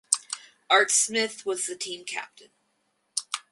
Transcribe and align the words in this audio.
Art 0.67 0.89
Smith 0.89 1.45
was 1.45 1.67
the 1.67 1.75
team 1.75 2.05
captain. 2.05 2.49